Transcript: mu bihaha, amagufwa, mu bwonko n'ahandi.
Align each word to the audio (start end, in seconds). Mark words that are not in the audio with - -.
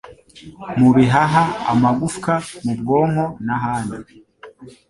mu 0.79 0.89
bihaha, 0.95 1.43
amagufwa, 1.71 2.33
mu 2.63 2.71
bwonko 2.79 3.25
n'ahandi. 3.45 3.97